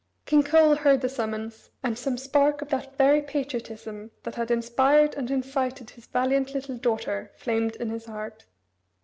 King 0.25 0.41
Coel 0.41 0.77
heard 0.77 1.01
the 1.01 1.09
summons, 1.09 1.69
and 1.83 1.95
some 1.95 2.17
spark 2.17 2.63
of 2.63 2.69
that 2.69 2.97
very 2.97 3.21
patriotism 3.21 4.09
that 4.23 4.33
had 4.33 4.49
inspired 4.49 5.13
and 5.13 5.29
incited 5.29 5.91
his 5.91 6.07
valiant 6.07 6.55
little 6.55 6.77
daughter 6.79 7.31
flamed 7.35 7.75
in 7.75 7.91
his 7.91 8.05
heart. 8.05 8.47